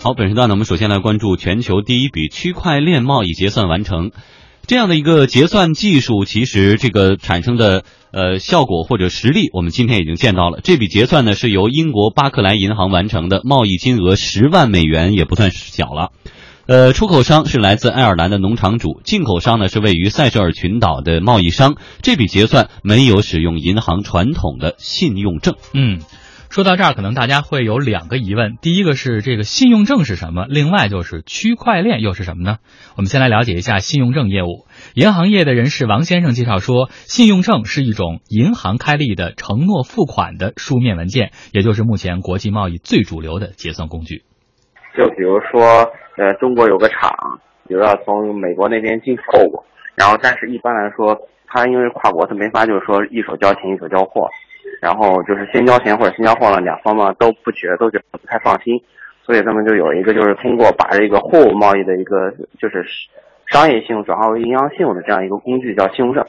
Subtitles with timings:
[0.00, 4.12] 好，本时段呢，我们首先来关注全球第一笔区块链贸易结算完成。
[4.64, 7.82] 这样的一个结算技术，其实这个产生的
[8.12, 10.60] 呃效果或者实力，我们今天已经见到了。
[10.62, 16.10] 这笔结算呢是由英国巴克莱银行完成的，贸易金额十万美元，也不算小了。
[16.66, 21.74] 呃，出口商是来自爱尔兰的农场主，进口商呢是位于塞舌尔群岛的贸易商。
[22.02, 25.56] 这笔结算没有使用银行传统的信用证。
[25.74, 25.98] 嗯。
[26.58, 30.44] 说到这儿，可能大家会有两个疑问：第一个是这个信用证是什么？
[30.48, 32.56] 另外就是区块链又是什么呢？
[32.96, 34.66] 我们先来了解一下信用证业务。
[34.92, 44.24] 银行业的人士王先生介绍说，信用证是一种银行开立的承诺付款的书面文件，也就是目前国际贸易最主流的结算工具。
[44.96, 49.62] 就比如说，呃，中国有个厂，比如要从美国那边进货物，
[49.94, 54.26] 然后但是一般来说，他因为跨国，他没法就是说一手交钱一手交货。
[54.80, 58.80] 然后就是先交钱或者先交货了，两方嘛都不觉都觉得不太放心，
[59.24, 62.84] 所以他们就有一个就是通过把这个货物贸易的一个就是
[63.46, 66.24] 商业性转化为银行信用的这样一个工具，叫信用证。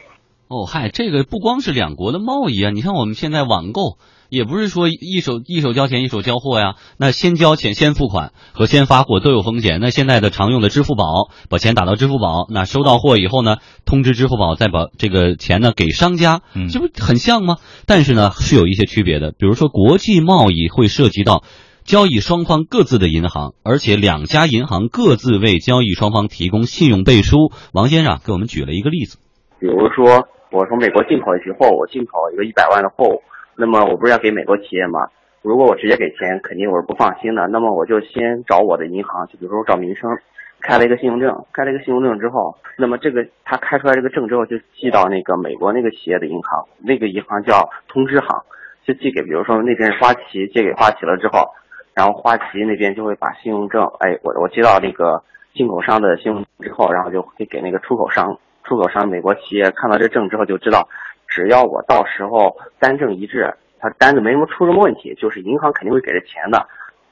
[0.47, 3.97] 哦，嗨，这个不光是两国的贸易啊，你看我们现在网购。
[4.30, 9.80] 也不是说一手一手交钱一手交货呀，那先交钱先付款和先发货都有风险。
[9.81, 16.41] 那现在的常用的支付宝，把钱打到支付宝，那收到货以后呢，通知支付宝再把这个钱呢给商家，
[16.72, 17.57] 这不很像吗？
[17.85, 21.44] 但是呢是有一些区别的，比如说国际贸易会涉及到
[21.83, 27.52] 交易双方各自的银行，而且两家银行各自为交易双方提供信用背书。
[27.73, 29.17] 王先生给我们举了一个例子，
[29.59, 33.23] 比如说我从美国进口一批货物，进口一个一百万的货物。
[33.59, 35.09] 那么我不是要给美国企业吗？
[35.41, 37.45] 如果我直接给钱，肯定我是不放心的。
[37.49, 40.17] 那么我就先找我的银行，就比如说找民生，
[40.61, 41.43] 开了一个信用证。
[41.51, 48.43] 开了一个信用证之后，那么这个他开出来这个证之后，就寄到那个美国那个企业的银行，那个银行叫通知行，
[48.85, 51.49] 就寄给，比如说那边是花旗，借给花旗了之后，
[51.94, 55.21] 然后花旗那边就会把信用证，哎，我我接到那个
[55.53, 60.88] 进口商的信用之后，然后就会给那个出口商，出口商美国企业看到这证之后就知道。
[61.29, 66.67] 只要我到时候单证一致，他单子没什么出什么问题，就是银行肯定会给他钱的。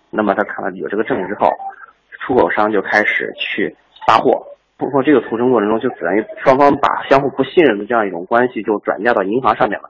[0.09, 1.49] 那么他看到有这个证之后，
[2.19, 4.45] 出口商就开始去发货。
[4.77, 9.89] 通过这个途中过程中，就等于双方把相互不信任的这样一种关系就转嫁到银行上面了。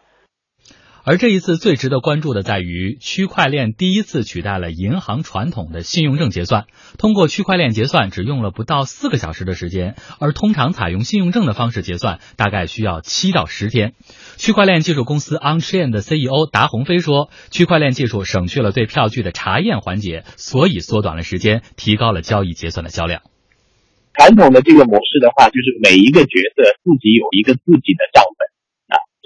[1.10, 6.66] 而这一次最值得关注的在于，区块链第一次取代了银行传统的信用证结算。
[6.98, 13.94] 通过区块链结算只用了不到四个小时的时间，而通常采用信用证的方式结算大概需要七到十天。
[14.36, 23.22] 区块链技术公司 Onchain 的 CEO 达鸿飞说：“区块链技术省去了对票据的查验环节，所以缩短了时间，提高了交易结算的销量。
[24.14, 28.52] 传统的这个模式的话，就是每一个角色自己有一个自己的账本。”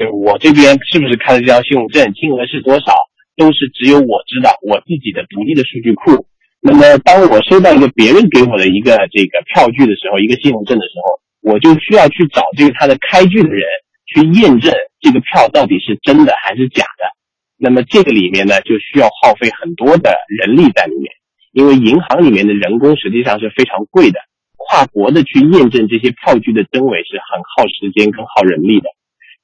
[0.10, 2.96] 我这边是不是开了这张信用证，金额是多少，
[3.38, 6.26] 都是只有我知道，我自己的独立的数据库。
[6.62, 13.66] 那么，当我收到一个别人给我的一个这个票据的时候，一个信用证的时候，我就需要去找这个他的开具的人
[14.06, 17.04] 去验证这个票到底是真的还是假的。
[17.58, 21.12] 那么这个里面呢，就需要耗费很多的人力在里面，
[21.52, 24.20] 因为银行里面的人工实际上是非常贵的，
[24.58, 28.90] 跨国的去验证这些票据的真伪是很耗时间跟耗人力的。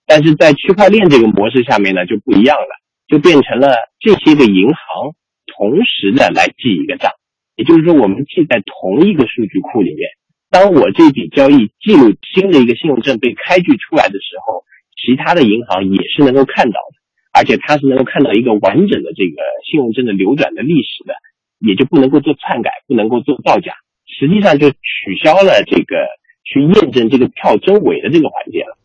[0.07, 5.13] 但是在区块链这个模式下面呢，就不一样了，就变成了这些个银行
[5.45, 7.11] 同时的来记一个账，
[7.57, 10.07] 也就是说，我们记在同一个数据库里面。
[10.49, 14.63] 当我这笔交易记录新的一个信用证被开具出来的时候，
[14.95, 16.95] 其他的银行也是能够看到的，
[17.33, 21.15] 而且它是能够看到一个完整的这个信用证的流转的历史的，
[21.59, 23.73] 也就不能够做篡改，不能够做造假，
[24.07, 26.07] 实际上就取消了这个
[26.45, 28.76] 去验证这个票真伪的这个环节了。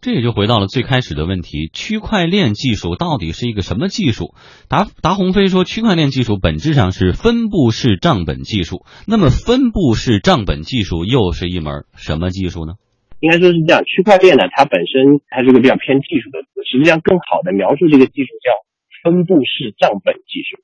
[0.00, 4.34] 这也就回到了最开始的问题：区块链技术到底是一个什么技术？
[4.68, 8.86] 达达鸿飞说，区块链技术本质上是分布式账本技术。
[9.06, 12.74] 那么，分布式账本技术又是一门什么技术呢？
[13.20, 18.54] 应该说是这样，区块链呢，它本身它是个比较偏技术的词，实际上更好的描述这个技术叫
[19.02, 20.62] 分布式账本技术。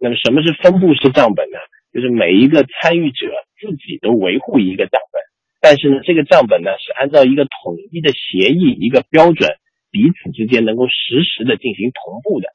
[0.00, 1.58] 那么，什么是分布式账本呢？
[1.92, 3.26] 就是每一个参与者
[3.60, 5.20] 自己都维护一个账本。
[5.60, 9.50] 但是呢，这个账本呢是按照一个统一的协议、一个标准，
[9.90, 12.48] 彼此之间能够实时的进行同步的。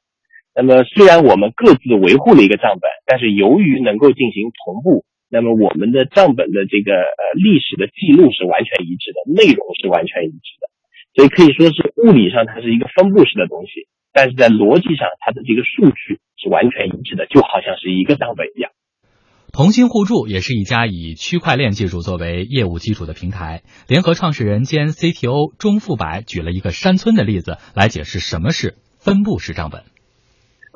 [0.54, 10.66] 那么，虽然我们各自维护了一个账本，但是由于能够进行同步，那么我们的账本的这个呃历史的记录是完全一致的，内容是完全一致的。
[11.14, 18.72] 所以可以说是物理上它是一个分布式的东西，但是在逻辑上它的这个数据是完全一致的，就好像是一个账本一样。
[19.56, 23.62] 同心互助也是一家以区块链技术作为业务基础的平台。
[23.88, 29.80] 联合创始人兼 CTO 钟富柏举了一个山村的例子来解释什么是分布式账本。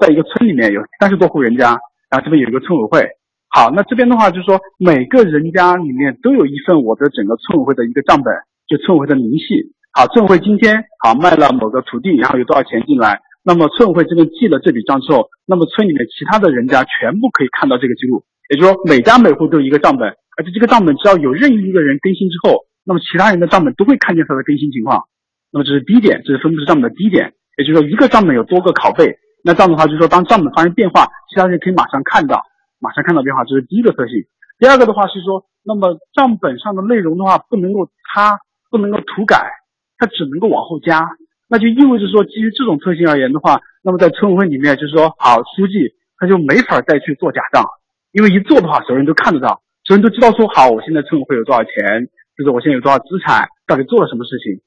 [0.01, 1.77] 在一个村里面有三十多户人家，
[2.09, 3.05] 然后这边有一个村委会，
[3.53, 8.33] 好，那这边的话就是说，每个人家里面都有一份我的整个村委会的一个账本，
[8.65, 9.77] 就村委会的明细。
[9.93, 18.25] 好，村委会今天好卖了某个土地，然后有多少钱进来，那么村委会这边记了这笔账之后，那么村里面其他的人家全部可以看到这个记录。
[18.51, 25.05] 也就是说，每家每户都有一个账本，而且这个账本只要有任意一个人更新之后，那么其他人的账本都会看见他的更新情况。
[25.53, 27.33] 那么这是第一点，这是分布式账本的第一点。
[27.57, 32.43] 也就是说，一个账本有多个拷贝，那这样的话，就是说当账本发生变化，其他人可以马上看到。
[32.81, 34.25] 马上看到变化，这是第一个特性。
[34.59, 38.39] 第二个的话是说，那么账本上的内容的话不能够擦，
[38.71, 39.53] 不能够涂改，
[39.99, 41.07] 它只能够往后加。
[41.47, 47.65] 那就意味着说，基于这种特性而言的话，那么在村委会里面，就是说，好书记他就没法再去做假账，
[48.13, 54.63] 因为一做的话，所有人都看得到，所有人都知道说，好，我现在村委会有多少钱，就是我现在有多少资产，到底做了什么事情。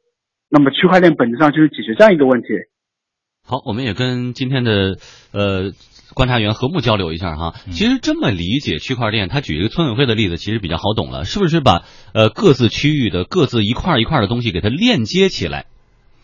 [0.50, 2.48] 那么区块链本质上就是解决这样一个问题。
[3.45, 4.98] 好，我们也跟今天的
[5.31, 5.72] 呃。
[6.13, 15.66] 观察员和睦交流一下哈，其实这么理解区块链，他举一个村委会的例子，其实比较好懂了，是不是把呃各自区域的各自一块一块的东西给它链接起来，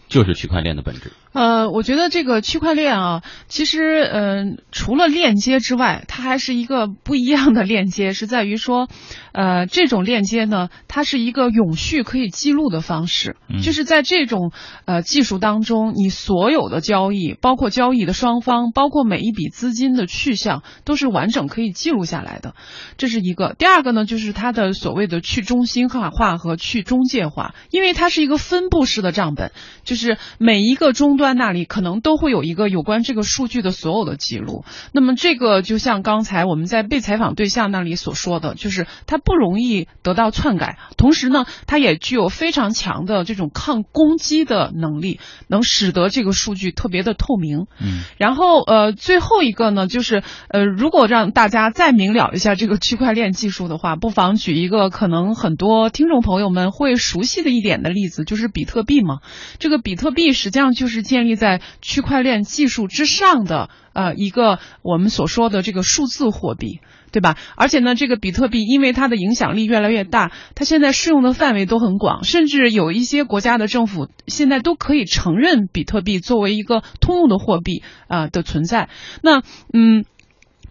[0.10, 1.14] 就是区块链的本质。
[1.32, 8.90] 呃，我觉得这个区块链啊，其实嗯，除了链接之外，它还是一个不一样的链接，是在于说，
[9.32, 14.52] 呃，这种链接呢，它是一个永续可以记录的方式，就是在这种
[14.86, 22.56] 呃技术当中，你所有的交易，包括交易的双方，包括每一笔资金的去向，都是完整可以记录下来的，
[22.98, 23.56] 这是一个。
[23.60, 29.52] 第二个呢，就是它的所谓的去中心化化和去中介化，因为它是一个分布式的账本，
[29.84, 29.99] 就是
[30.40, 31.20] 每一个终。
[31.20, 34.64] 端那里可能都会有一个有关这个数据的所有的记录，
[34.94, 45.20] 那么这个就像刚才我们在被采访对象那里所说的，就是它不容易得到篡改，同时呢，它也具有非常强的这种抗攻击的能力，
[45.50, 47.66] 能使得这个数据特别的透明。
[47.82, 59.20] 嗯，然后呃，最后一个呢，就是呃，如果让大家再明了一下这个区块链技术的话，不妨举一个可能很多听众朋友们会熟悉的一点的例子，就是比特币嘛。
[59.58, 61.00] 这个比比特币实际上就是。
[61.10, 66.82] 建立在区块链技术之上的呃一个我们所说的这个数字货币，
[67.12, 67.36] 对吧？
[67.56, 78.90] 而且呢，这个比特币因为它的影响力越来越大，它现在适用的范围都很广，甚至有一些国家的政府现在都可以承认比特币作为一个通用的货币啊的存在。
[79.24, 79.42] 那
[79.74, 80.06] 嗯。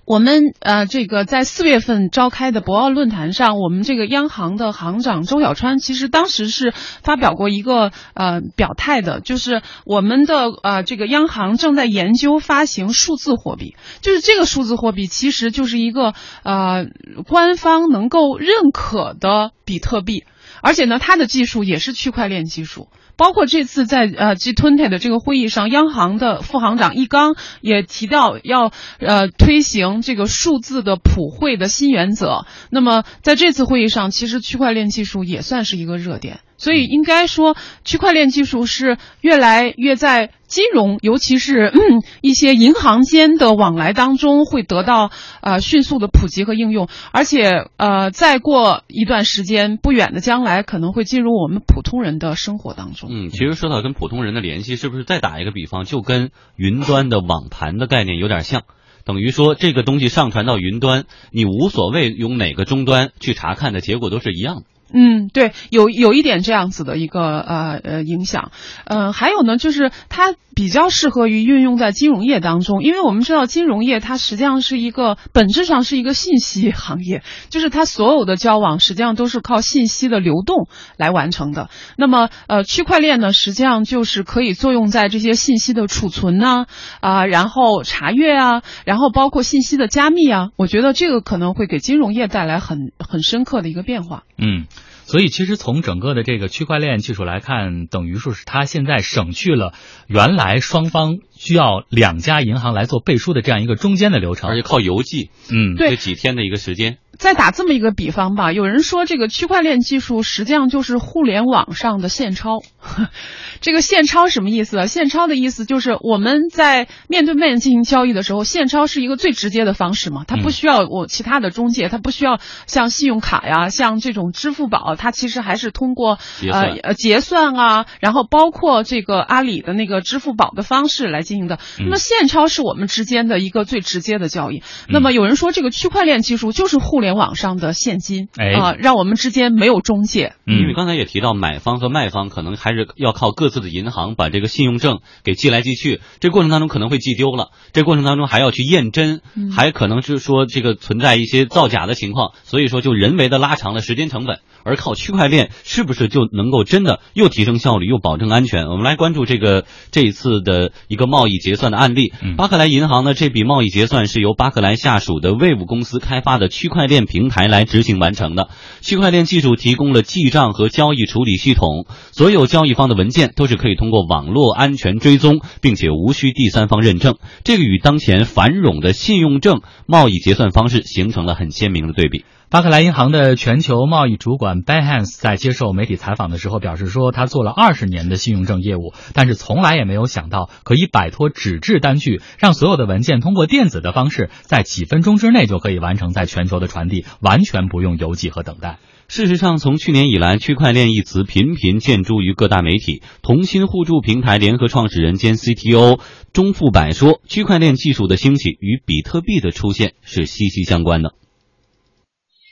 [0.09, 6.73] 我们呃，这个在四月份召开的博鳌论坛上，我们这个央行的行长周小川其实当时是
[7.03, 16.87] 发表过一个呃表态的，就是我们的呃这个央行正在研究发行数字货币，就是这个数字货币其实就是一个呃
[17.27, 20.25] 官方能够认可的比特币，
[20.63, 22.89] 而且呢，它的技术也是区块链技术。
[23.17, 28.71] 包括这次在呃 G20 的这个会议上，央行的副行长易纲也提到要
[29.01, 32.47] 呃推行这个数字的普惠的新原则。
[32.71, 36.41] 那么在这次会议上，其实区块链技术也算是一个热点。
[36.59, 41.73] 所以应该说，区块链技术是越来越在金融，尤其是
[42.21, 45.11] 一些银行间的往来当中会得到
[45.41, 53.09] 呃迅速的普及和应用，而且呃再过一段时间不远的将来可能会进入我们普通人的生活当中。
[53.13, 58.65] 嗯，其实说到跟普通人的联系，是不是再打一个比方，就跟云端的网盘的概念有点像，
[59.05, 64.63] 等于说这个东西上传到云端，你无所谓用哪个终端去查看的结果都是一样的。
[64.93, 68.53] 嗯，对，有有一点这样子的一个呃呃影响，
[68.87, 81.69] 呃，还有呢，就是它比较适合于运用在金融业当中，因为我们知道金融业它实际上是一个本质上是一个信息行业，就是它所有的交往实际上都是靠信息的流动来完成的。
[81.97, 86.65] 那么呃，区块链呢，实际上就是可以作用在这些信息的储存呢
[87.01, 94.23] 啊，然后查阅啊，然后包括信息的加密啊，我觉得这个可能会给金融业带来很很深刻的一个变化。
[94.39, 94.67] 嗯。
[95.09, 99.73] 所以，其实从整个的这个区块链技术来看，等于说是它现在省去了
[100.07, 106.99] 原来双方需要两家银行来做背书的这样一个中间的流程，而且靠邮寄，嗯，对，几天的一个时间。
[107.19, 112.61] 再打这么一个比方吧，有人说这个区块链技术实际上就是互联网上的现钞。
[113.61, 114.87] 这个现钞什么意思？
[114.87, 126.21] 现钞的意思就是我们在面对面进行交易的时候，现钞是一个最直接的方式嘛，它不需要我其他的中介，它不需要像信用卡呀，像这种支付宝，它其实还是通过
[126.53, 131.59] 呃呃结算啊，然后包括这个阿里的那个支付宝的方式来进行的。
[131.81, 134.63] 那么现钞是我们之间的一个最直接的交易。
[134.89, 137.08] 那么有人说这个区块链技术就是互联。
[137.09, 140.35] 联网上的现金哎啊、让我们之间没有中介。
[140.47, 154.41] 嗯，因为刚才也提到，买方和卖方可能还是要靠各自的银行把这个信用证给寄来寄去，这过程当中可能会寄丢了，这过程当中还要去验真，嗯还可能是说这个存在一些造假的情况，所以说就人为的拉长了时间成本。
[154.65, 158.67] 而靠区块链是不是就能够真的又提升效率又保证安全？
[158.69, 162.13] 我们来关注这个这一次的一个贸易结算的案例。
[162.23, 168.49] 嗯巴克莱银行呢，这笔贸易结算是由巴克莱下属的 Wave 公司开发的区块链平台来执行完成的。
[168.81, 177.17] 区块链技术提供了记账和交易处理系统，所有交易方的文件都是可以通过网络安全追踪，并且无需第三方认证。
[177.45, 182.25] 这个与当前繁荣的信用证贸易结算方式形成了很鲜明的对比。
[182.51, 198.79] 巴克莱银行的全球贸易主管 Ben Hans 在接受媒体采访的时候表示说，他做了二十年的信用证业务，但是从来也没有想到可以摆脱纸质单据，让所有的文件通过电子的方式，在几分钟之内就可以完成在全球的传递，完全不用邮寄和等待。
[199.09, 203.03] 事实上，从去年以来，区块链一词频频见诸于各大媒体。
[203.21, 206.01] 同心互助平台联合创始人兼 CTO
[206.33, 211.13] 钟富柏说，区块链技术的兴起与比特币的出现是息息相关的。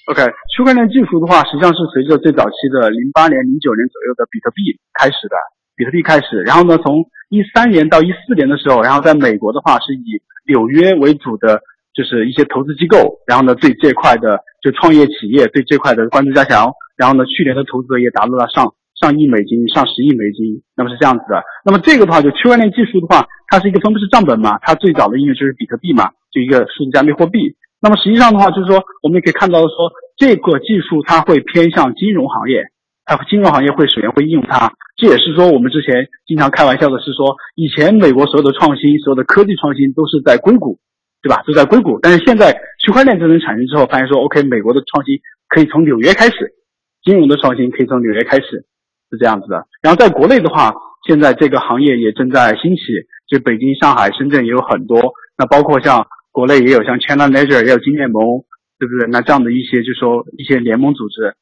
[0.06, 0.22] OK，
[0.54, 4.62] 区块链技术的话，实际上是随着最早期的零八年、零九年左右的比特币
[4.94, 5.34] 开始的，
[5.74, 11.58] 比特币开始，然后呢，从一三年到一四年的时候，然后在美国的话是以纽约为主的，
[11.90, 21.42] 就是一些投资机构，然后呢对这块的就创业企业对这块的关注加强，然后呢去年的投资额也达到了上上亿美金、上十亿美金，那么是这样子的。
[21.64, 27.58] 那么这个的话，就区块链技术的话，它是一个分布式账本嘛，它最早的应用就是比特币嘛，就一个数字加密货币。
[27.80, 32.64] 那么实际上的话，就是说我们也可以看到说，这个技术它会偏向金融行业，
[33.04, 34.72] 它金融行业会首先会应用它。
[34.96, 40.78] 这也是说我们之前经常开玩笑的是说，以前美国所有的创新、所有的科技创新都是在硅谷，
[41.22, 41.42] 对吧？
[41.46, 42.00] 都在硅谷。
[42.00, 42.50] 但是现在
[42.82, 46.56] 区块链真正产生之后，发现说，OK，美国的创新可以从纽约开始，
[47.04, 48.64] 金融的创新可以从纽约开始，
[49.10, 49.66] 是这样子的。
[49.82, 50.72] 然后在国内的话，
[51.06, 52.82] 现在这个行业也正在兴起，
[53.28, 56.06] 就北京、上海、深圳也有很多，那包括像。
[56.36, 58.44] 国内也有像 China Ledger，也有金联盟，
[58.78, 59.08] 对不对？
[59.10, 61.34] 那这样的一些，就说一些联盟组织。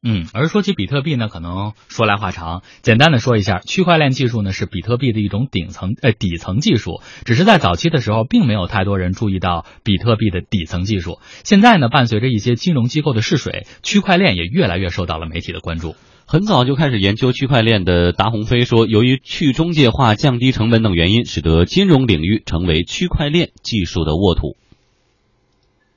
[0.00, 11.18] 嗯，而说起比特币呢，可能说来话长，简单的说一下，区块链技术呢是比特币的一种顶层呃底层技术，只是在早期的时候，并没有太多人注意到比特币的底层技术。
[11.42, 15.96] 现在呢，伴随着一些金融机构的试水，区块链也越来越受到了媒体的关注。
[16.30, 24.52] 很早就开始研究区块链的达鸿飞说，由于去中介化、降低成本等原因，使得金融领域成为区块链技术的沃土。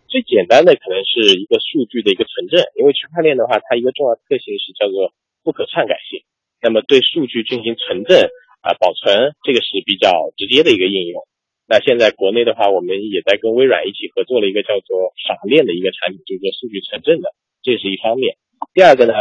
[0.07, 5.11] 最简单的可能是一个数据的一个存证，因为区块链的话，它一个重要特性是叫做
[5.43, 6.23] 不可篡改性。
[6.63, 8.15] 那么对数据进行存证
[8.63, 11.27] 啊、保存，这个是比较直接的一个应用。
[11.67, 17.35] 那现在国内的话，我们也在跟微软一起合作了一个叫做傻链的一个产品，就是做数据存证的，
[17.67, 18.39] 这是一方面。
[18.71, 19.11] 第二个呢，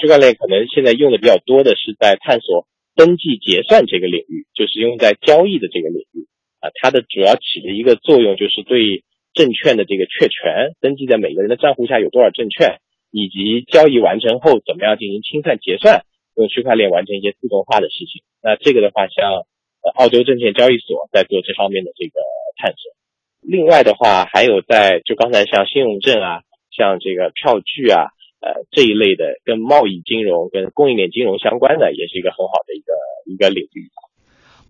[0.00, 6.26] 区块链可能现在用的比较多的是在探索登记结算这个领域，就是用在交易的这个领域
[6.60, 12.80] 啊，它的主要起的一个作用就是对证券的这个确权，登记在每个人的账户下有多少证券，
[13.12, 16.02] 以及交易完成后怎么样进行清算结算，
[16.34, 18.22] 用区块链完成一些自动化的事情。
[18.42, 19.46] 那这个的话，像
[19.82, 22.20] 呃澳洲证券交易所在做这方面的这个
[22.56, 22.90] 探索。
[23.42, 26.42] 另外的话，还有在就刚才像信用证啊，
[26.74, 32.92] 像这个票据啊，呃这一类的跟贸易金融、跟供应链金融相关的，也是一个很好的一个
[33.26, 33.90] 一个领域。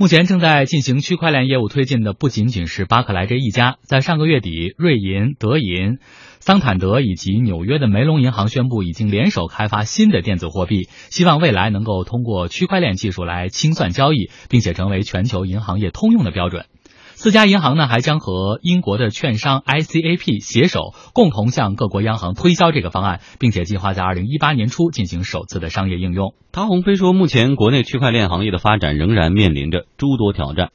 [0.01, 5.99] 目前正在进行区块链业务推进的不仅仅是巴克莱这一家，在上个月底，瑞银、德银、
[6.39, 16.67] 桑坦德以及纽约的梅隆银行宣布，已经联手开发新的电子货币，希望未来能够通过区块链技术来清算交易，并且成为全球银行业通用的标准。
[17.19, 26.39] 四家银行呢，还将和英国的券商 ICAP 携手，共同向各国央行推销这个方案，并且计划在二零一八年初进行首次的商业应用。
[26.53, 30.71] 陶鸿飞说，目前国内区块链行业的发展仍然面临着诸多挑战。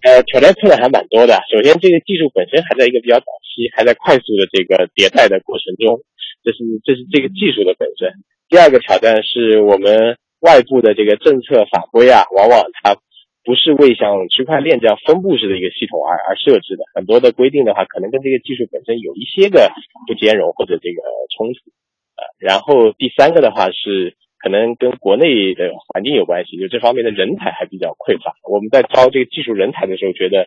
[0.00, 1.36] 呃，挑战困难还蛮多的。
[1.52, 6.00] 首先，这个技术本身还在一个比较早期，还在快速的这个迭代的过程中，
[6.40, 8.08] 这是这是这个技术的本身。
[8.48, 12.96] 第二个挑战是我们外部的这个政策法规啊，往往它
[13.50, 19.66] 不是为像区块链这样分布式的一个系统而而设置的，很多的规定的话，可能跟这个技术本身有一些个
[20.06, 21.02] 不兼容或者这个
[21.34, 21.58] 冲突。
[22.14, 28.36] 呃，然后第三个的话是可能跟国内的环境有关系，就这方面的人才还比较匮乏。
[28.48, 30.46] 我们在招这个技术人才的时候，觉得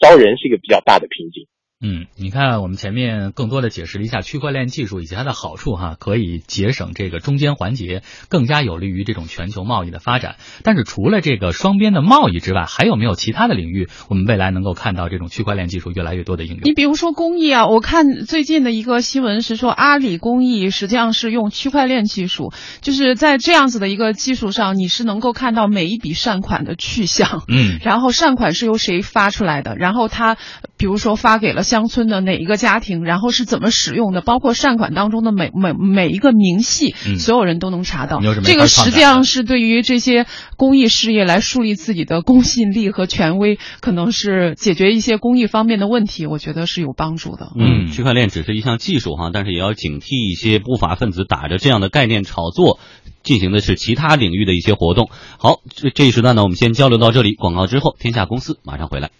[0.00, 1.46] 招人是一个比较大的瓶颈。
[1.82, 10.36] 嗯，你看我们前面更多的解释了一下区块链技术以及它的好处哈，可以节省这个中间环节，更加有利于这种全球贸易的发展。
[10.62, 16.60] 但是除了这个双边的贸易之外，还有没有其他的领域，我们未来能够看到这种区块链技术越来越多的应用？
[16.64, 30.36] 你比如说公益啊，我看最近的一个新闻是说，阿里公益实际上是用区块链技术，就是在这样子的一个技术上，你是能够看到每一笔善款的去向，嗯，然后善款是由谁发出来的，然后他
[30.76, 31.64] 比如说发给了。
[31.70, 38.20] 乡村的哪一个家庭，然后是怎么使用的，包括善款当中的每每每一个明细，嗯、所有人都能查到。
[38.20, 47.52] 这这个实际上是对于这些公益事业来树立自己的公信力和权威，可能是解决一些公益方面的问题，我觉得是有帮助的。
[47.56, 52.80] 嗯，区块链只是一项技术哈，但是也要警惕一些不法分子打着这样的概念炒作，
[53.22, 55.08] 进行的是其他领域的一些活动。
[55.38, 59.10] 好，这这一时段呢，我们先交流到这里，广告之后，天下公司马上回来。